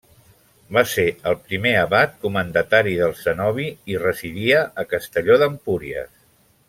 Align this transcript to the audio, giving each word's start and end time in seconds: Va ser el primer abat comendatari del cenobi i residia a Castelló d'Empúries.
Va 0.75 0.81
ser 0.93 1.03
el 1.31 1.35
primer 1.49 1.73
abat 1.81 2.15
comendatari 2.23 2.95
del 3.01 3.13
cenobi 3.19 3.67
i 3.97 4.01
residia 4.07 4.65
a 4.85 4.87
Castelló 4.95 5.39
d'Empúries. 5.45 6.11